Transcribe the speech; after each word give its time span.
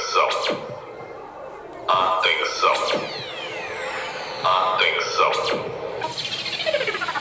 Atenção. 0.00 0.56
Atenção. 1.86 2.72
Atenção. 4.42 5.64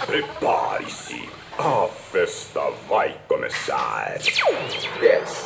Prepare-se. 0.05 1.29
A 1.57 1.89
festa 1.89 2.62
vai 2.88 3.20
começar. 3.28 4.18
10, 4.18 5.46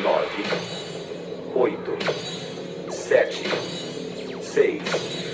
9, 0.00 0.44
8, 1.56 2.92
7, 2.92 3.42
6, 4.40 5.27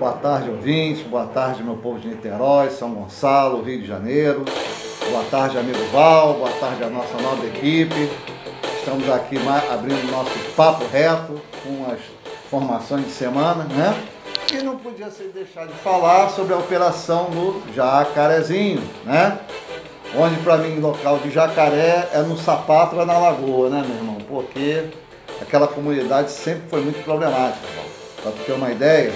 Boa 0.00 0.14
tarde, 0.14 0.50
ouvintes. 0.50 1.06
Boa 1.06 1.26
tarde, 1.26 1.62
meu 1.62 1.76
povo 1.76 2.00
de 2.00 2.08
Niterói, 2.08 2.70
São 2.70 2.92
Gonçalo, 2.92 3.62
Rio 3.62 3.82
de 3.82 3.86
Janeiro. 3.86 4.44
Boa 5.08 5.22
tarde, 5.30 5.58
amigo 5.58 5.78
Val. 5.92 6.34
Boa 6.34 6.50
tarde, 6.50 6.82
a 6.82 6.90
nossa 6.90 7.16
nova 7.18 7.46
equipe. 7.46 8.10
Estamos 8.80 9.08
aqui 9.08 9.36
abrindo 9.72 10.10
nosso 10.10 10.36
papo 10.56 10.84
reto 10.86 11.40
com 11.62 11.88
as 11.88 12.00
formações 12.50 13.04
de 13.04 13.12
semana, 13.12 13.62
né? 13.64 13.94
E 14.52 14.56
não 14.56 14.76
podia 14.76 15.08
ser 15.08 15.28
deixar 15.28 15.68
de 15.68 15.74
falar 15.74 16.30
sobre 16.30 16.52
a 16.52 16.58
operação 16.58 17.30
no 17.30 17.62
Jacarezinho, 17.72 18.82
né? 19.04 19.38
Onde 20.16 20.34
para 20.40 20.56
mim 20.56 20.80
local 20.80 21.18
de 21.18 21.30
jacaré 21.30 22.08
é 22.12 22.22
no 22.22 22.36
sapato 22.36 22.96
ou 22.96 23.02
é 23.02 23.04
na 23.04 23.18
lagoa, 23.18 23.68
né, 23.68 23.84
meu 23.86 23.96
irmão? 23.96 24.16
Porque 24.28 24.88
aquela 25.40 25.68
comunidade 25.68 26.30
sempre 26.30 26.68
foi 26.68 26.80
muito 26.80 27.02
problemática. 27.04 27.66
Para 28.22 28.32
ter 28.32 28.52
uma 28.52 28.70
ideia, 28.70 29.12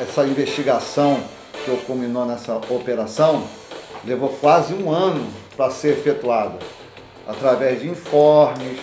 essa 0.00 0.24
investigação 0.24 1.20
que 1.64 1.76
culminou 1.86 2.24
nessa 2.24 2.56
operação 2.56 3.44
levou 4.04 4.30
quase 4.40 4.72
um 4.72 4.90
ano 4.90 5.30
para 5.56 5.70
ser 5.70 5.98
efetuada, 5.98 6.58
através 7.26 7.80
de 7.80 7.88
informes, 7.88 8.78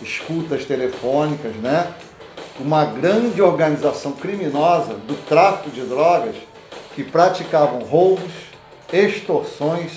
escutas 0.00 0.64
telefônicas, 0.64 1.54
né? 1.56 1.92
Uma 2.58 2.84
grande 2.84 3.42
organização 3.42 4.12
criminosa 4.12 4.94
do 4.94 5.14
tráfico 5.26 5.70
de 5.70 5.80
drogas 5.82 6.36
que 6.94 7.02
praticavam 7.02 7.80
roubos, 7.80 8.30
extorsões, 8.92 9.92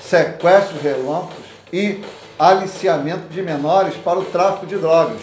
sequestros 0.00 0.82
relâmpagos 0.82 1.46
e 1.72 2.00
aliciamento 2.38 3.28
de 3.28 3.42
menores 3.42 3.94
para 3.96 4.18
o 4.18 4.24
tráfico 4.24 4.66
de 4.66 4.76
drogas 4.76 5.20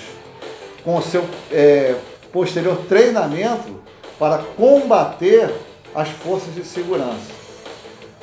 com 0.83 0.97
o 0.97 1.01
seu 1.01 1.25
é, 1.51 1.95
posterior 2.31 2.77
treinamento 2.87 3.79
para 4.17 4.39
combater 4.57 5.53
as 5.93 6.09
forças 6.09 6.53
de 6.53 6.63
segurança. 6.63 7.39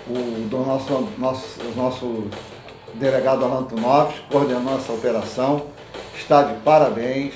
O 0.09 0.49
do 0.49 0.59
nosso, 0.59 1.09
nosso, 1.19 1.61
nosso 1.75 2.25
delegado 2.95 3.45
Alan 3.45 3.65
Tunoves 3.65 4.17
coordenou 4.31 4.77
essa 4.77 4.93
operação, 4.93 5.67
está 6.17 6.43
de 6.43 6.55
parabéns. 6.61 7.35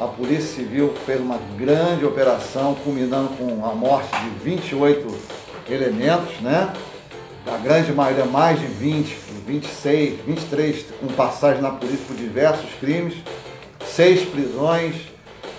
A 0.00 0.06
Polícia 0.06 0.54
Civil 0.56 0.94
fez 1.04 1.20
uma 1.20 1.38
grande 1.56 2.04
operação, 2.04 2.76
culminando 2.84 3.30
com 3.30 3.64
a 3.64 3.74
morte 3.74 4.08
de 4.20 4.30
28 4.44 5.18
elementos, 5.68 6.40
né? 6.40 6.72
A 7.46 7.56
grande 7.58 7.92
maioria, 7.92 8.24
mais 8.26 8.60
de 8.60 8.66
20, 8.66 9.16
26, 9.46 10.20
23, 10.26 10.84
com 11.00 11.06
passagem 11.08 11.62
na 11.62 11.70
polícia 11.70 12.04
por 12.06 12.14
diversos 12.16 12.68
crimes, 12.78 13.14
seis 13.86 14.22
prisões, 14.28 14.94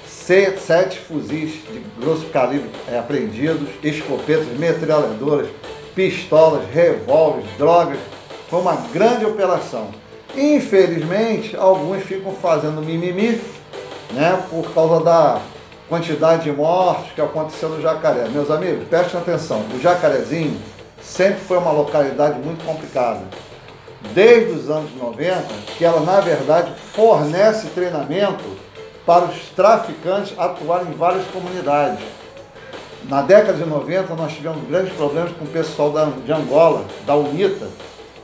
se- 0.08 0.56
sete 0.58 1.00
fuzis 1.00 1.54
de 1.72 1.82
grosso 2.00 2.28
calibre 2.28 2.70
eh, 2.88 3.00
apreendidos, 3.00 3.68
escopetas, 3.84 4.46
metralhadoras, 4.60 5.48
pistolas, 5.96 6.64
revólveres, 6.72 7.50
drogas. 7.58 7.98
Foi 8.50 8.62
uma 8.62 8.76
grande 8.94 9.26
operação. 9.26 9.90
Infelizmente, 10.36 11.56
alguns 11.56 12.04
ficam 12.04 12.34
fazendo 12.34 12.82
mimimi, 12.82 13.42
né, 14.12 14.44
por 14.50 14.72
causa 14.74 15.04
da 15.04 15.42
quantidade 15.88 16.44
de 16.44 16.52
mortes 16.52 17.12
que 17.14 17.22
aconteceu 17.22 17.70
no 17.70 17.82
Jacaré. 17.82 18.28
Meus 18.30 18.52
amigos, 18.52 18.88
prestem 18.88 19.20
atenção, 19.20 19.64
o 19.76 19.80
Jacarezinho 19.82 20.56
sempre 21.10 21.40
foi 21.42 21.58
uma 21.58 21.72
localidade 21.72 22.40
muito 22.40 22.64
complicada. 22.64 23.22
Desde 24.14 24.52
os 24.52 24.70
anos 24.70 24.96
90, 24.96 25.44
que 25.78 25.84
ela 25.84 26.00
na 26.02 26.22
verdade 26.22 26.72
fornece 26.94 27.68
treinamento 27.70 28.46
para 29.06 29.26
os 29.26 29.50
traficantes 29.56 30.38
atuarem 30.38 30.90
em 30.90 30.96
várias 30.96 31.26
comunidades. 31.28 32.00
Na 33.10 33.22
década 33.22 33.54
de 33.54 33.66
90 33.66 34.14
nós 34.14 34.34
tivemos 34.34 34.66
grandes 34.70 34.94
problemas 34.94 35.32
com 35.32 35.46
o 35.46 35.48
pessoal 35.48 35.92
da, 35.92 36.06
de 36.06 36.32
Angola, 36.32 36.86
da 37.06 37.16
UNITA, 37.16 37.68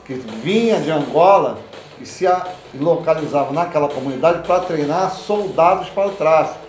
que 0.05 0.13
vinha 0.13 0.79
de 0.79 0.91
Angola 0.91 1.57
e 1.99 2.05
se 2.05 2.25
localizava 2.75 3.51
naquela 3.51 3.89
comunidade 3.89 4.45
para 4.45 4.61
treinar 4.61 5.11
soldados 5.11 5.89
para 5.89 6.07
o 6.07 6.11
tráfico. 6.11 6.59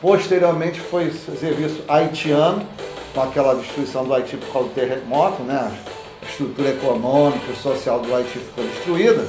Posteriormente 0.00 0.80
foi 0.80 1.10
serviço 1.10 1.82
haitiano, 1.88 2.66
com 3.14 3.22
aquela 3.22 3.54
destruição 3.54 4.04
do 4.04 4.14
Haiti 4.14 4.36
por 4.36 4.52
causa 4.52 4.68
do 4.68 4.74
terremoto, 4.74 5.42
né? 5.42 5.72
A 6.22 6.26
estrutura 6.30 6.70
econômica 6.70 7.50
e 7.52 7.56
social 7.56 8.00
do 8.00 8.14
Haiti 8.14 8.38
ficou 8.38 8.64
destruída. 8.64 9.26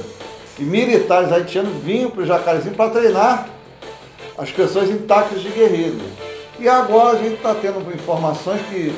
E 0.58 0.62
militares 0.62 1.32
haitianos 1.32 1.82
vinham 1.82 2.10
para 2.10 2.22
o 2.22 2.26
Jacarezinho 2.26 2.74
para 2.74 2.90
treinar 2.90 3.48
as 4.38 4.50
pessoas 4.50 4.88
táticas 5.08 5.42
de 5.42 5.48
guerrilha. 5.48 6.04
E 6.60 6.68
agora 6.68 7.18
a 7.18 7.22
gente 7.22 7.34
está 7.36 7.54
tendo 7.54 7.80
informações 7.92 8.60
que 8.70 8.92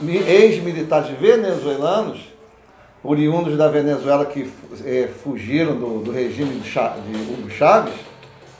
mi- 0.00 0.18
ex-militares 0.18 1.08
venezuelanos, 1.18 2.20
oriundos 3.02 3.56
da 3.56 3.68
Venezuela 3.68 4.26
que 4.26 4.50
eh, 4.84 5.08
fugiram 5.22 5.76
do, 5.76 6.00
do 6.02 6.10
regime 6.10 6.58
de, 6.60 6.68
Cha- 6.68 6.96
de 6.96 7.16
Hugo 7.32 7.48
Chávez, 7.50 7.94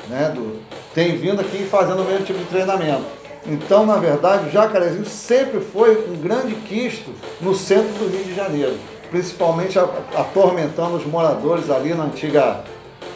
né, 0.08 0.30
do, 0.34 0.60
têm 0.94 1.16
vindo 1.16 1.40
aqui 1.40 1.64
fazendo 1.64 2.02
o 2.02 2.04
mesmo 2.04 2.24
tipo 2.24 2.38
de 2.38 2.44
treinamento. 2.46 3.04
Então, 3.48 3.86
na 3.86 3.96
verdade, 3.96 4.48
o 4.48 4.50
Jacarezinho 4.50 5.06
sempre 5.06 5.60
foi 5.60 6.04
um 6.10 6.16
grande 6.16 6.54
quisto 6.54 7.12
no 7.40 7.54
centro 7.54 7.92
do 7.94 8.08
Rio 8.08 8.24
de 8.24 8.34
Janeiro, 8.34 8.76
principalmente 9.10 9.78
atormentando 9.78 10.96
os 10.96 11.06
moradores 11.06 11.70
ali 11.70 11.94
na 11.94 12.04
antiga 12.04 12.64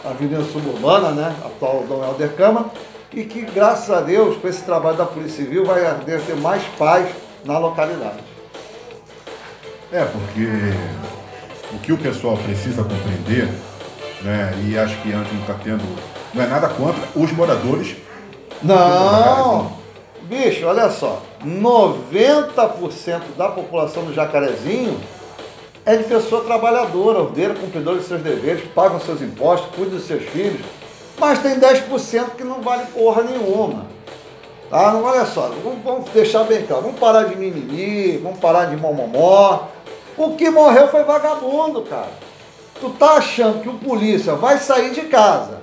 Avenida 0.04 0.42
Suburbana, 0.44 1.10
né, 1.10 1.34
atual 1.44 1.84
Dom 1.88 2.04
Helder 2.04 2.32
Câmara, 2.36 2.66
e 3.12 3.24
que, 3.24 3.42
graças 3.42 3.90
a 3.90 4.00
Deus, 4.00 4.36
com 4.36 4.46
esse 4.46 4.62
trabalho 4.62 4.96
da 4.96 5.04
Polícia 5.04 5.44
Civil, 5.44 5.64
vai 5.64 5.82
ter 6.04 6.36
mais 6.36 6.62
paz 6.78 7.08
na 7.44 7.58
localidade. 7.58 8.22
É, 9.92 10.04
porque 10.04 10.46
o 11.74 11.78
que 11.80 11.92
o 11.92 11.98
pessoal 11.98 12.36
precisa 12.36 12.84
compreender, 12.84 13.48
né, 14.22 14.52
e 14.64 14.78
acho 14.78 14.96
que 15.02 15.12
antes 15.12 15.32
não 15.32 15.40
está 15.40 15.54
tendo, 15.54 15.82
não 16.32 16.44
é 16.44 16.46
nada 16.46 16.68
contra 16.68 17.02
os 17.16 17.32
moradores. 17.32 17.96
Não! 18.62 19.72
Bicho, 20.30 20.64
olha 20.64 20.88
só, 20.90 21.20
90% 21.44 23.20
da 23.36 23.48
população 23.48 24.04
do 24.04 24.14
Jacarezinho 24.14 24.96
é 25.84 25.96
de 25.96 26.04
pessoa 26.04 26.44
trabalhadora, 26.44 27.18
ordeira, 27.18 27.52
cumpridora 27.52 27.98
de 27.98 28.04
seus 28.04 28.22
deveres, 28.22 28.62
paga 28.72 29.00
seus 29.00 29.20
impostos, 29.20 29.74
cuida 29.74 29.90
dos 29.90 30.04
seus 30.04 30.22
filhos, 30.22 30.64
mas 31.18 31.40
tem 31.40 31.58
10% 31.58 32.36
que 32.36 32.44
não 32.44 32.62
vale 32.62 32.84
porra 32.92 33.24
nenhuma. 33.24 33.86
Tá? 34.70 34.92
Não, 34.92 35.02
olha 35.02 35.26
só, 35.26 35.50
vamos, 35.64 35.82
vamos 35.82 36.10
deixar 36.10 36.44
bem 36.44 36.64
claro, 36.64 36.84
vamos 36.84 37.00
parar 37.00 37.24
de 37.24 37.34
mimimi, 37.34 38.18
vamos 38.18 38.38
parar 38.38 38.66
de 38.66 38.76
momomó. 38.76 39.64
O 40.16 40.36
que 40.36 40.48
morreu 40.48 40.86
foi 40.86 41.02
vagabundo, 41.02 41.82
cara. 41.82 42.12
Tu 42.80 42.88
tá 42.90 43.14
achando 43.14 43.62
que 43.62 43.68
o 43.68 43.78
polícia 43.78 44.36
vai 44.36 44.58
sair 44.58 44.92
de 44.92 45.02
casa, 45.06 45.60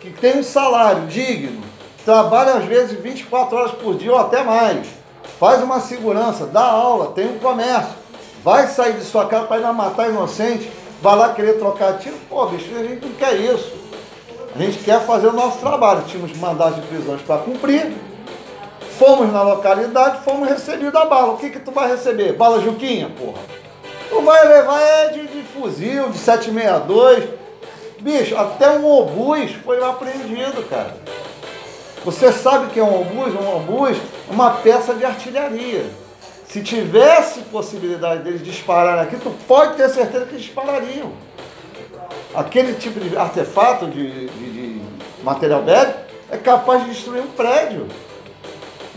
que 0.00 0.10
tem 0.10 0.40
um 0.40 0.42
salário 0.42 1.06
digno, 1.06 1.69
trabalha 2.04 2.54
às 2.54 2.64
vezes 2.64 2.98
24 3.00 3.56
horas 3.56 3.72
por 3.72 3.94
dia 3.94 4.12
ou 4.12 4.18
até 4.18 4.42
mais, 4.42 4.86
faz 5.38 5.62
uma 5.62 5.80
segurança, 5.80 6.46
dá 6.46 6.62
aula, 6.62 7.12
tem 7.12 7.28
um 7.28 7.38
comércio, 7.38 7.94
vai 8.44 8.66
sair 8.66 8.94
de 8.94 9.04
sua 9.04 9.26
casa 9.26 9.46
para 9.46 9.58
ir 9.58 9.62
lá 9.62 9.72
matar 9.72 10.08
inocente, 10.08 10.70
vai 11.02 11.16
lá 11.16 11.32
querer 11.32 11.58
trocar 11.58 11.98
tiro, 11.98 12.16
pô, 12.28 12.46
bicho, 12.46 12.70
a 12.74 12.82
gente 12.82 13.06
não 13.06 13.14
quer 13.14 13.34
isso. 13.36 13.80
A 14.54 14.58
gente 14.58 14.78
quer 14.78 15.00
fazer 15.02 15.28
o 15.28 15.32
nosso 15.32 15.58
trabalho. 15.58 16.02
Tínhamos 16.02 16.36
mandados 16.36 16.76
de 16.76 16.82
prisões 16.82 17.22
para 17.22 17.38
cumprir. 17.38 17.92
Fomos 18.98 19.32
na 19.32 19.42
localidade, 19.42 20.24
fomos 20.24 20.48
recebidos 20.48 20.94
a 20.94 21.04
bala. 21.04 21.34
O 21.34 21.36
que 21.36 21.50
que 21.50 21.60
tu 21.60 21.70
vai 21.70 21.88
receber? 21.88 22.32
Bala 22.32 22.60
Juquinha, 22.60 23.10
porra. 23.16 23.38
Tu 24.08 24.20
vai 24.22 24.46
levar 24.46 24.80
é 24.80 25.08
de, 25.10 25.26
de 25.28 25.42
fuzil, 25.44 26.10
de 26.10 26.18
762. 26.18 27.28
Bicho, 28.00 28.36
até 28.36 28.70
um 28.70 28.84
obus 28.84 29.52
foi 29.64 29.82
apreendido, 29.82 30.68
cara. 30.68 30.96
Você 32.04 32.32
sabe 32.32 32.72
que 32.72 32.80
é 32.80 32.82
um 32.82 33.00
obus? 33.00 33.34
Um 33.34 33.56
obus 33.56 33.96
é 33.96 34.32
uma 34.32 34.50
peça 34.52 34.94
de 34.94 35.04
artilharia. 35.04 35.84
Se 36.46 36.62
tivesse 36.62 37.42
possibilidade 37.42 38.22
deles 38.22 38.42
dispararem 38.42 39.02
aqui, 39.02 39.16
tu 39.16 39.30
pode 39.46 39.76
ter 39.76 39.88
certeza 39.88 40.26
que 40.26 40.36
disparariam. 40.36 41.12
aquele 42.34 42.74
tipo 42.74 42.98
de 42.98 43.16
artefato 43.16 43.86
de, 43.86 44.26
de, 44.28 44.50
de 44.50 44.82
material 45.22 45.62
bélico 45.62 45.98
é 46.30 46.36
capaz 46.36 46.84
de 46.84 46.90
destruir 46.90 47.22
um 47.22 47.28
prédio. 47.28 47.86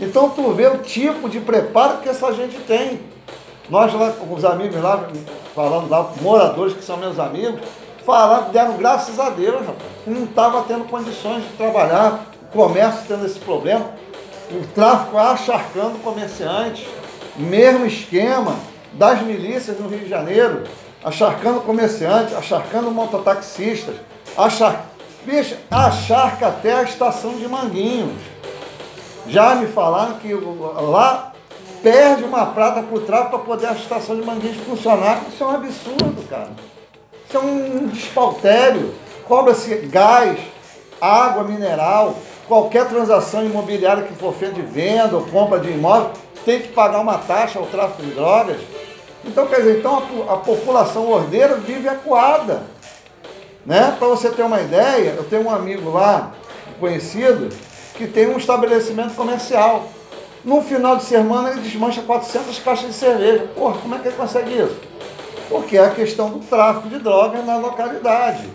Então 0.00 0.30
tu 0.30 0.52
vê 0.52 0.66
o 0.66 0.78
tipo 0.78 1.28
de 1.28 1.40
preparo 1.40 1.98
que 1.98 2.08
essa 2.08 2.32
gente 2.32 2.56
tem. 2.60 3.00
Nós 3.68 3.92
lá 3.94 4.10
com 4.12 4.34
os 4.34 4.44
amigos 4.44 4.82
lá, 4.82 5.06
falando 5.54 5.88
lá, 5.88 6.10
moradores 6.20 6.74
que 6.74 6.84
são 6.84 6.96
meus 6.96 7.18
amigos, 7.18 7.60
falaram, 8.04 8.50
deram 8.50 8.76
graças 8.76 9.18
a 9.20 9.30
Deus, 9.30 9.60
rapaz. 9.60 9.90
Não 10.06 10.24
estava 10.24 10.62
tendo 10.64 10.84
condições 10.84 11.44
de 11.44 11.50
trabalhar, 11.50 12.33
comércio 12.54 13.02
tendo 13.06 13.26
esse 13.26 13.38
problema, 13.38 13.90
o 14.50 14.64
tráfico 14.68 15.18
acharcando 15.18 15.98
comerciantes, 15.98 16.86
mesmo 17.36 17.84
esquema 17.84 18.54
das 18.92 19.20
milícias 19.20 19.78
no 19.78 19.88
Rio 19.88 19.98
de 19.98 20.08
Janeiro, 20.08 20.62
acharcando 21.02 21.60
comerciantes, 21.60 22.34
acharcando 22.34 22.90
mototaxistas, 22.90 23.96
achar, 24.36 24.86
bicho, 25.26 25.56
acharca 25.70 26.46
até 26.46 26.74
a 26.74 26.82
estação 26.82 27.34
de 27.34 27.48
Manguinhos. 27.48 28.22
Já 29.26 29.56
me 29.56 29.66
falaram 29.66 30.14
que 30.14 30.32
lá 30.32 31.32
perde 31.82 32.22
uma 32.22 32.46
prata 32.46 32.82
por 32.82 33.02
tráfico 33.02 33.30
para 33.30 33.38
poder 33.40 33.66
a 33.66 33.72
estação 33.72 34.16
de 34.16 34.24
Manguinhos 34.24 34.56
funcionar. 34.58 35.22
Isso 35.28 35.42
é 35.42 35.46
um 35.46 35.50
absurdo, 35.50 36.28
cara. 36.28 36.50
Isso 37.28 37.36
é 37.36 37.40
um 37.40 37.86
despautério. 37.88 38.94
Cobra-se 39.26 39.74
gás, 39.86 40.38
água 41.00 41.44
mineral, 41.44 42.16
qualquer 42.46 42.88
transação 42.88 43.44
imobiliária 43.44 44.04
que 44.04 44.14
for 44.14 44.32
feita 44.34 44.54
de 44.54 44.62
venda 44.62 45.16
ou 45.16 45.26
compra 45.26 45.58
de 45.58 45.70
imóvel, 45.70 46.10
tem 46.44 46.60
que 46.60 46.68
pagar 46.68 47.00
uma 47.00 47.18
taxa 47.18 47.58
ao 47.58 47.66
tráfico 47.66 48.02
de 48.02 48.10
drogas. 48.12 48.60
Então, 49.24 49.46
quer 49.46 49.56
dizer, 49.56 49.78
então 49.78 50.02
a, 50.28 50.34
a 50.34 50.36
população 50.36 51.10
ordeira 51.10 51.56
vive 51.56 51.88
acuada. 51.88 52.62
Né? 53.64 53.96
Para 53.98 54.08
você 54.08 54.28
ter 54.30 54.42
uma 54.42 54.60
ideia, 54.60 55.14
eu 55.16 55.24
tenho 55.24 55.44
um 55.44 55.50
amigo 55.50 55.90
lá, 55.90 56.32
conhecido, 56.78 57.48
que 57.94 58.06
tem 58.06 58.26
um 58.28 58.36
estabelecimento 58.36 59.14
comercial. 59.14 59.88
No 60.44 60.60
final 60.60 60.96
de 60.96 61.04
semana 61.04 61.50
ele 61.50 61.60
desmancha 61.60 62.02
400 62.02 62.58
caixas 62.58 62.88
de 62.88 62.92
cerveja. 62.92 63.48
Porra, 63.54 63.78
como 63.78 63.94
é 63.94 63.98
que 63.98 64.08
ele 64.08 64.16
consegue 64.16 64.52
isso? 64.52 64.76
Porque 65.48 65.78
é 65.78 65.86
a 65.86 65.90
questão 65.90 66.28
do 66.28 66.40
tráfico 66.40 66.88
de 66.88 66.98
drogas 66.98 67.44
na 67.46 67.56
localidade. 67.56 68.46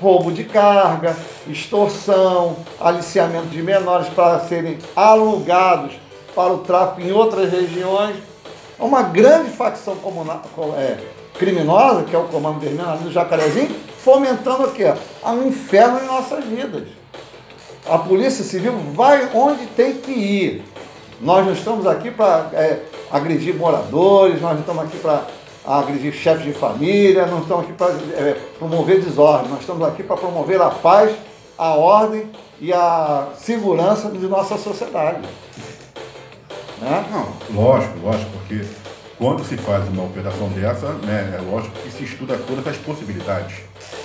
Roubo 0.00 0.32
de 0.32 0.44
carga, 0.44 1.16
extorsão, 1.46 2.56
aliciamento 2.80 3.48
de 3.48 3.62
menores 3.62 4.08
para 4.08 4.40
serem 4.40 4.78
alugados 4.96 5.92
para 6.34 6.52
o 6.52 6.58
tráfico 6.58 7.02
em 7.02 7.12
outras 7.12 7.50
regiões. 7.50 8.16
Uma 8.78 9.02
grande 9.02 9.50
facção 9.50 9.96
comunal, 9.96 10.42
é, 10.76 10.96
criminosa, 11.38 12.04
que 12.04 12.16
é 12.16 12.18
o 12.18 12.24
Comando 12.24 12.60
Vermelho 12.60 12.88
ali 12.88 13.04
do 13.04 13.12
Jacarezinho, 13.12 13.76
fomentando 13.98 14.64
o 14.64 14.72
quê? 14.72 14.92
Um 15.24 15.48
inferno 15.48 16.00
em 16.00 16.06
nossas 16.06 16.44
vidas. 16.44 16.88
A 17.86 17.98
Polícia 17.98 18.44
Civil 18.44 18.72
vai 18.94 19.30
onde 19.34 19.66
tem 19.66 19.94
que 19.94 20.12
ir. 20.12 20.64
Nós 21.20 21.44
não 21.44 21.52
estamos 21.52 21.86
aqui 21.86 22.10
para 22.10 22.48
é, 22.54 22.80
agredir 23.10 23.54
moradores, 23.54 24.40
nós 24.40 24.52
não 24.52 24.60
estamos 24.60 24.84
aqui 24.84 24.98
para 24.98 25.24
agredir 25.64 26.12
chefes 26.12 26.44
de 26.44 26.52
família, 26.52 27.26
não 27.26 27.40
estamos 27.40 27.64
aqui 27.64 27.72
para 27.72 27.92
é, 27.92 28.36
promover 28.58 29.00
desordem, 29.00 29.50
nós 29.50 29.60
estamos 29.60 29.86
aqui 29.86 30.02
para 30.02 30.16
promover 30.16 30.60
a 30.60 30.70
paz, 30.70 31.14
a 31.58 31.74
ordem 31.74 32.30
e 32.60 32.72
a 32.72 33.28
segurança 33.36 34.10
de 34.10 34.26
nossa 34.26 34.56
sociedade. 34.56 35.20
Né? 36.80 37.04
Não, 37.10 37.62
lógico, 37.62 37.98
lógico, 38.02 38.30
porque 38.32 38.64
quando 39.18 39.44
se 39.44 39.56
faz 39.58 39.86
uma 39.88 40.04
operação 40.04 40.48
dessa, 40.48 40.88
né, 41.04 41.38
é 41.38 41.50
lógico 41.50 41.74
que 41.80 41.90
se 41.90 42.04
estuda 42.04 42.38
todas 42.38 42.66
as 42.66 42.76
possibilidades. 42.78 43.58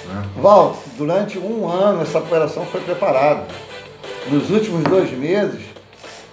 Né? 0.07 0.23
Val, 0.35 0.77
durante 0.97 1.39
um 1.39 1.69
ano 1.69 2.01
essa 2.01 2.19
operação 2.19 2.65
foi 2.65 2.81
preparada. 2.81 3.45
Nos 4.29 4.49
últimos 4.49 4.83
dois 4.83 5.11
meses, 5.11 5.61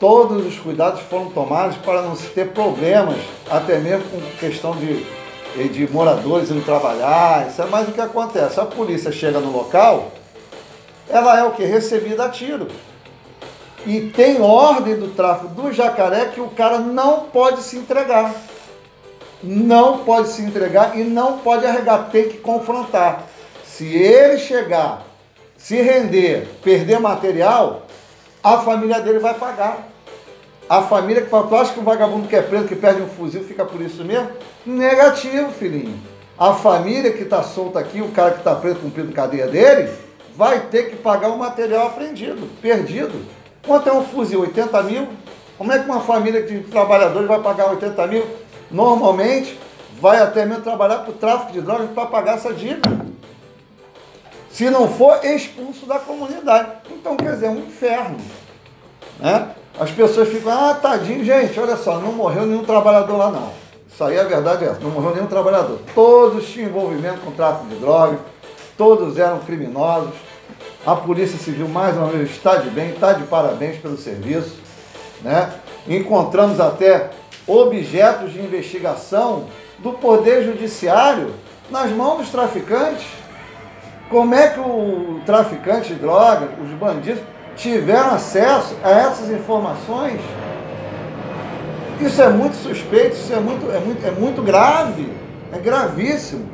todos 0.03 0.45
os 0.45 0.59
cuidados 0.59 1.01
foram 1.03 1.31
tomados 1.31 1.77
para 1.77 2.03
não 2.03 2.17
se 2.17 2.27
ter 2.31 2.49
problemas, 2.49 3.19
até 3.49 3.79
mesmo 3.79 4.03
com 4.11 4.21
questão 4.37 4.75
de, 4.75 5.07
de 5.69 5.89
moradores 5.93 6.51
indo 6.51 6.65
trabalhar. 6.65 7.47
Isso 7.49 7.63
é 7.63 7.67
mais 7.67 7.89
o 7.89 7.93
que 7.93 8.01
acontece. 8.01 8.59
A 8.59 8.65
polícia 8.67 9.13
chega 9.13 9.39
no 9.39 9.53
local, 9.53 10.11
ela 11.09 11.39
é 11.39 11.45
o 11.45 11.53
que? 11.53 11.63
Recebida 11.65 12.25
a 12.25 12.29
tiro. 12.29 12.67
E 13.87 14.01
tem 14.11 14.41
ordem 14.41 14.97
do 14.97 15.15
tráfico 15.15 15.55
do 15.55 15.73
jacaré 15.73 16.25
que 16.27 16.41
o 16.41 16.49
cara 16.49 16.81
não 16.81 17.21
pode 17.27 17.63
se 17.63 17.77
entregar. 17.77 18.35
Não 19.41 19.99
pode 19.99 20.31
se 20.31 20.43
entregar 20.43 20.99
e 20.99 21.05
não 21.05 21.39
pode 21.39 21.65
arregar, 21.65 22.09
tem 22.11 22.29
que 22.29 22.39
confrontar. 22.39 23.29
Se 23.65 23.87
ele 23.87 24.37
chegar, 24.39 25.07
se 25.57 25.81
render, 25.81 26.49
perder 26.61 26.99
material, 26.99 27.87
a 28.43 28.59
família 28.59 29.01
dele 29.01 29.21
vai 29.21 29.35
pagar. 29.35 29.92
A 30.73 30.81
família 30.81 31.21
que 31.21 31.29
fala, 31.29 31.49
tu 31.49 31.55
acha 31.55 31.75
que 31.75 31.81
o 31.81 31.83
vagabundo 31.83 32.27
que 32.27 32.35
é 32.35 32.41
preso, 32.41 32.67
que 32.67 32.75
perde 32.75 33.03
um 33.03 33.07
fuzil, 33.07 33.45
fica 33.45 33.63
por 33.63 33.79
isso 33.83 34.03
mesmo? 34.03 34.31
Negativo, 34.65 35.53
filhinho. 35.53 36.01
A 36.39 36.55
família 36.55 37.13
que 37.13 37.25
está 37.25 37.43
solta 37.43 37.79
aqui, 37.79 38.01
o 38.01 38.09
cara 38.09 38.31
que 38.31 38.39
está 38.39 38.55
preso 38.55 38.77
cumprindo 38.77 39.13
cadeia 39.13 39.47
dele, 39.47 39.93
vai 40.35 40.61
ter 40.61 40.89
que 40.89 40.97
pagar 40.97 41.29
o 41.29 41.37
material 41.37 41.89
apreendido, 41.89 42.49
perdido. 42.63 43.23
Quanto 43.67 43.87
é 43.87 43.93
um 43.93 44.03
fuzil? 44.03 44.41
80 44.41 44.83
mil? 44.85 45.09
Como 45.59 45.71
é 45.71 45.79
que 45.79 45.85
uma 45.85 46.01
família 46.01 46.43
de 46.43 46.61
trabalhadores 46.61 47.29
vai 47.29 47.43
pagar 47.43 47.69
80 47.69 48.07
mil? 48.07 48.25
Normalmente, 48.71 49.61
vai 50.01 50.23
até 50.23 50.47
mesmo 50.47 50.65
trabalhar 50.65 51.01
para 51.01 51.11
o 51.11 51.17
tráfico 51.17 51.53
de 51.53 51.61
drogas 51.61 51.91
para 51.91 52.07
pagar 52.07 52.37
essa 52.37 52.51
dívida. 52.51 53.05
Se 54.51 54.71
não 54.71 54.89
for 54.89 55.23
expulso 55.23 55.85
da 55.85 55.99
comunidade. 55.99 56.71
Então, 56.91 57.15
quer 57.15 57.33
dizer, 57.33 57.49
é 57.49 57.51
um 57.51 57.59
inferno. 57.59 58.17
Né? 59.21 59.55
As 59.83 59.91
pessoas 59.91 60.29
ficam, 60.29 60.53
ah, 60.53 60.75
tadinho, 60.75 61.25
gente, 61.25 61.59
olha 61.59 61.77
só, 61.77 61.99
não 61.99 62.13
morreu 62.13 62.47
nenhum 62.47 62.65
trabalhador 62.65 63.17
lá 63.17 63.33
não. 63.33 63.51
Isso 63.93 64.05
aí 64.05 64.17
é 64.17 64.21
a 64.21 64.25
verdade, 64.25 64.65
é, 64.65 64.77
não 64.81 64.91
morreu 64.91 65.13
nenhum 65.13 65.27
trabalhador. 65.27 65.81
Todos 65.93 66.49
tinham 66.49 66.69
envolvimento 66.69 67.19
com 67.23 67.33
tráfico 67.33 67.67
de 67.67 67.75
drogas, 67.75 68.21
todos 68.79 69.19
eram 69.19 69.41
criminosos, 69.41 70.15
a 70.87 70.95
Polícia 70.95 71.37
Civil, 71.37 71.67
mais 71.67 71.97
uma 71.97 72.07
vez, 72.07 72.31
está 72.31 72.59
de 72.59 72.71
bem, 72.71 72.91
está 72.91 73.13
de 73.13 73.25
parabéns 73.25 73.77
pelo 73.79 73.97
serviço. 73.97 74.55
Né? 75.21 75.51
Encontramos 75.89 76.61
até 76.61 77.11
objetos 77.45 78.33
de 78.33 78.41
investigação 78.41 79.47
do 79.81 79.95
Poder 79.95 80.45
Judiciário 80.45 81.35
nas 81.73 81.91
mãos 81.91 82.19
dos 82.19 82.31
traficantes. 82.31 83.09
Como 84.09 84.33
é 84.33 84.49
que 84.49 84.61
o 84.61 85.21
traficante 85.27 85.89
de 85.89 85.97
drogas, 85.97 86.51
os 86.63 86.71
bandidos, 86.79 87.25
tiveram 87.57 88.15
acesso 88.15 88.77
a 88.83 88.91
essas 88.91 89.31
informações? 89.31 90.21
Isso 92.01 92.21
é 92.21 92.29
muito 92.29 92.57
suspeito, 92.57 93.15
isso 93.15 93.33
é 93.33 93.41
muito, 93.41 93.71
é 93.71 93.79
muito, 93.79 94.07
é 94.07 94.11
muito 94.11 94.43
grave, 94.43 95.13
é 95.53 95.59
gravíssimo. 95.59 96.51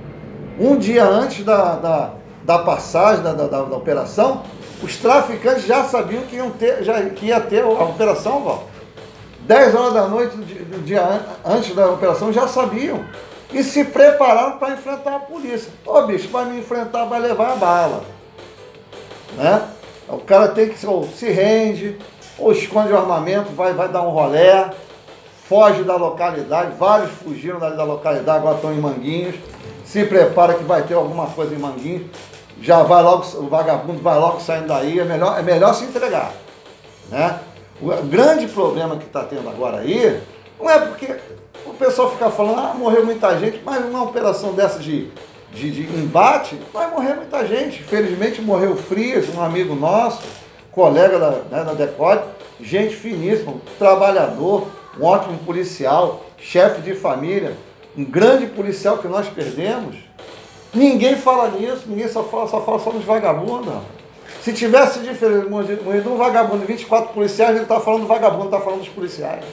Um 0.58 0.76
dia 0.76 1.04
antes 1.04 1.44
da, 1.44 1.76
da 1.76 2.10
da 2.48 2.60
passagem 2.60 3.22
da, 3.22 3.34
da, 3.34 3.46
da, 3.46 3.76
operação, 3.76 4.42
os 4.82 4.96
traficantes 4.96 5.66
já 5.66 5.84
sabiam 5.84 6.22
que, 6.22 6.36
iam 6.36 6.48
ter, 6.48 6.82
já, 6.82 6.98
que 7.10 7.26
ia 7.26 7.38
ter 7.38 7.62
a 7.62 7.68
operação, 7.68 8.42
Val. 8.42 8.64
10 9.40 9.74
horas 9.74 9.92
da 9.92 10.08
noite 10.08 10.34
do 10.34 10.82
dia 10.82 11.20
antes 11.44 11.74
da 11.74 11.90
operação 11.90 12.32
já 12.32 12.48
sabiam. 12.48 13.04
E 13.52 13.62
se 13.62 13.84
prepararam 13.84 14.58
para 14.58 14.72
enfrentar 14.72 15.16
a 15.16 15.18
polícia. 15.18 15.70
Ô 15.84 16.02
bicho, 16.02 16.28
vai 16.28 16.46
me 16.46 16.58
enfrentar, 16.58 17.04
vai 17.04 17.20
levar 17.20 17.52
a 17.52 17.56
bala. 17.56 18.02
Né? 19.36 19.62
O 20.08 20.18
cara 20.18 20.48
tem 20.48 20.68
que 20.68 20.86
ou 20.86 21.06
se 21.06 21.30
rende, 21.30 21.98
ou 22.38 22.52
esconde 22.52 22.92
o 22.92 22.96
armamento, 22.96 23.52
vai, 23.52 23.72
vai 23.74 23.88
dar 23.88 24.02
um 24.02 24.10
rolé, 24.10 24.70
foge 25.48 25.82
da 25.82 25.96
localidade. 25.96 26.76
Vários 26.78 27.10
fugiram 27.10 27.58
da, 27.58 27.70
da 27.70 27.84
localidade, 27.84 28.38
agora 28.38 28.56
estão 28.56 28.72
em 28.72 28.80
Manguinhos. 28.80 29.36
Se 29.84 30.04
prepara 30.04 30.54
que 30.54 30.64
vai 30.64 30.82
ter 30.82 30.94
alguma 30.94 31.26
coisa 31.26 31.54
em 31.54 31.58
Manguinhos 31.58 32.06
já 32.60 32.82
vai 32.82 33.02
logo, 33.02 33.24
o 33.38 33.48
vagabundo 33.48 34.02
vai 34.02 34.18
logo 34.18 34.40
saindo 34.40 34.68
daí, 34.68 34.98
é 34.98 35.04
melhor, 35.04 35.38
é 35.38 35.42
melhor 35.42 35.74
se 35.74 35.84
entregar. 35.84 36.32
Né? 37.08 37.38
O 37.80 37.88
grande 38.06 38.46
problema 38.48 38.96
que 38.96 39.06
está 39.06 39.22
tendo 39.22 39.48
agora 39.48 39.78
aí, 39.78 40.20
não 40.58 40.68
é 40.68 40.78
porque 40.78 41.16
o 41.64 41.72
pessoal 41.74 42.10
fica 42.10 42.30
falando, 42.30 42.58
ah, 42.58 42.74
morreu 42.74 43.04
muita 43.04 43.38
gente, 43.38 43.62
mas 43.64 43.84
uma 43.84 44.02
operação 44.02 44.52
dessa 44.52 44.80
de, 44.80 45.10
de, 45.58 45.70
de 45.70 45.82
embate, 45.82 46.58
vai 46.72 46.90
morrer 46.90 47.14
muita 47.14 47.46
gente. 47.46 47.82
Felizmente 47.82 48.40
morreu 48.40 48.76
Frias, 48.76 49.28
um 49.34 49.42
amigo 49.42 49.74
nosso, 49.74 50.22
colega 50.70 51.18
da, 51.18 51.30
né, 51.30 51.64
da 51.64 51.74
Decode, 51.74 52.22
gente 52.60 52.94
finíssima, 52.94 53.54
trabalhador, 53.78 54.68
um 54.98 55.04
ótimo 55.04 55.38
policial, 55.38 56.24
chefe 56.38 56.80
de 56.82 56.94
família, 56.94 57.56
um 57.96 58.04
grande 58.04 58.46
policial 58.46 58.98
que 58.98 59.08
nós 59.08 59.28
perdemos. 59.28 59.96
Ninguém 60.72 61.16
fala 61.16 61.50
nisso, 61.50 61.84
ninguém 61.86 62.08
só 62.08 62.22
fala, 62.24 62.46
só 62.46 62.60
fala 62.62 62.78
só 62.78 62.92
nos 62.92 63.04
vagabundos. 63.04 63.74
Se 64.42 64.52
tivesse 64.52 65.00
diferença, 65.00 65.48
morrido 65.48 66.12
um 66.12 66.16
vagabundo 66.16 66.62
e 66.62 66.66
24 66.66 67.12
policiais, 67.12 67.54
ele 67.54 67.62
está 67.62 67.80
falando 67.80 68.02
do 68.02 68.06
vagabundo, 68.06 68.44
está 68.46 68.60
falando 68.60 68.80
dos 68.80 68.88
policiais. 68.88 69.44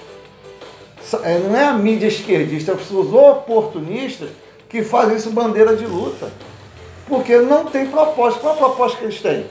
É, 1.23 1.37
não 1.39 1.55
é 1.55 1.65
a 1.65 1.73
mídia 1.73 2.07
esquerdista, 2.07 2.71
é 2.71 2.75
os 2.75 3.13
oportunistas 3.13 4.29
que 4.75 4.83
fazem 4.83 5.15
isso 5.15 5.29
bandeira 5.29 5.73
de 5.73 5.85
luta. 5.85 6.29
Porque 7.07 7.37
não 7.37 7.65
tem 7.65 7.87
proposta. 7.87 8.41
Qual 8.41 8.53
é 8.53 8.57
a 8.57 8.59
proposta 8.59 8.97
que 8.97 9.05
eles 9.05 9.21
têm? 9.21 9.45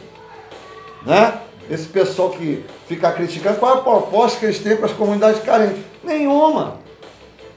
Né? 1.07 1.41
Esse 1.71 1.87
pessoal 1.87 2.29
que 2.29 2.63
fica 2.87 3.11
criticando, 3.11 3.59
qual 3.59 3.77
é 3.77 3.79
a 3.79 3.83
proposta 3.83 4.39
que 4.39 4.45
eles 4.45 4.59
têm 4.59 4.77
para 4.77 4.85
as 4.85 4.93
comunidades 4.93 5.43
carentes? 5.43 5.83
Nenhuma. 6.03 6.77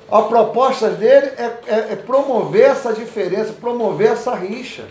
A 0.09 0.21
proposta 0.21 0.89
dele 0.89 1.27
é, 1.37 1.59
é, 1.67 1.75
é 1.91 1.95
promover 1.97 2.69
essa 2.69 2.93
diferença, 2.93 3.51
promover 3.51 4.13
essa 4.13 4.33
rixa. 4.33 4.85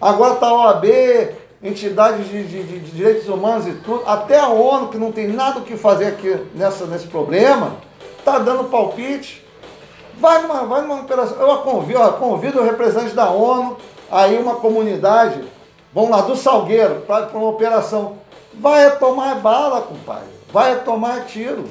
Agora 0.00 0.34
está 0.34 0.46
a 0.46 0.54
OAB, 0.54 0.86
entidades 1.62 2.26
de, 2.26 2.42
de, 2.44 2.62
de, 2.62 2.78
direitos 2.90 3.28
humanos 3.28 3.66
e 3.66 3.72
tudo, 3.74 4.02
até 4.06 4.38
a 4.38 4.48
ONU, 4.48 4.88
que 4.88 4.96
não 4.96 5.12
tem 5.12 5.28
nada 5.28 5.58
o 5.58 5.62
que 5.62 5.76
fazer 5.76 6.06
aqui 6.06 6.38
nessa, 6.54 6.86
nesse 6.86 7.06
problema, 7.06 7.76
está 8.18 8.38
dando 8.38 8.70
palpite. 8.70 9.41
Vai 10.18 10.42
numa, 10.42 10.64
vai 10.64 10.82
numa 10.82 11.00
operação. 11.00 11.36
Eu 11.38 11.58
convido, 11.58 12.00
ó, 12.00 12.12
convido 12.12 12.60
o 12.60 12.64
representante 12.64 13.14
da 13.14 13.30
ONU, 13.30 13.76
aí 14.10 14.38
uma 14.38 14.56
comunidade, 14.56 15.42
vamos 15.92 16.10
lá, 16.10 16.22
do 16.22 16.36
Salgueiro, 16.36 17.02
para 17.06 17.28
uma 17.34 17.48
operação. 17.48 18.18
Vai 18.54 18.96
tomar 18.98 19.36
bala, 19.36 19.82
compadre. 19.82 20.28
Vai 20.52 20.80
tomar 20.80 21.24
tiro. 21.24 21.64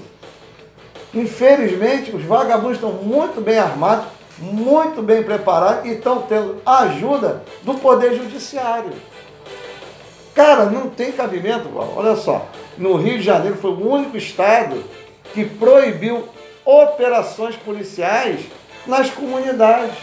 Infelizmente, 1.13 2.15
os 2.15 2.23
vagabundos 2.23 2.77
estão 2.77 2.91
muito 2.91 3.41
bem 3.41 3.59
armados, 3.59 4.05
muito 4.39 5.01
bem 5.01 5.21
preparados 5.21 5.85
e 5.85 5.93
estão 5.93 6.21
tendo 6.21 6.61
ajuda 6.65 7.43
do 7.63 7.75
Poder 7.75 8.15
Judiciário. 8.15 8.91
Cara, 10.33 10.65
não 10.65 10.89
tem 10.89 11.11
cabimento, 11.11 11.69
olha 11.75 12.15
só. 12.15 12.45
No 12.77 12.95
Rio 12.95 13.17
de 13.17 13.23
Janeiro 13.23 13.57
foi 13.57 13.71
o 13.71 13.91
único 13.91 14.15
estado 14.15 14.81
que 15.33 15.43
proibiu 15.45 16.23
operações 16.65 17.55
policiais 17.55 18.45
nas 18.85 19.09
comunidades. 19.09 19.97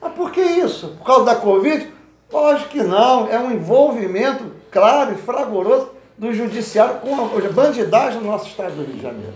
Mas 0.00 0.12
por 0.12 0.30
que 0.30 0.40
isso? 0.40 0.88
Por 0.98 1.04
causa 1.04 1.24
da 1.24 1.36
Covid? 1.36 1.88
Lógico 2.32 2.70
que 2.70 2.82
não. 2.82 3.28
É 3.28 3.38
um 3.38 3.52
envolvimento 3.52 4.44
claro 4.70 5.12
e 5.12 5.16
fragoroso 5.16 5.90
do 6.16 6.32
judiciário 6.32 6.96
com 7.00 7.14
a 7.14 7.52
bandidagem 7.52 8.20
no 8.20 8.30
nosso 8.30 8.48
estado 8.48 8.74
do 8.74 8.84
Rio 8.84 8.94
de 8.94 9.02
Janeiro. 9.02 9.34